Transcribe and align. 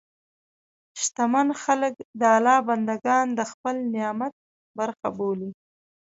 شتمن 1.01 1.47
خلک 1.63 1.93
د 2.19 2.21
الله 2.35 2.57
بندهګان 2.69 3.27
د 3.39 3.41
خپل 3.51 3.75
نعمت 3.95 4.33
برخه 4.79 5.07
بولي. 5.17 5.51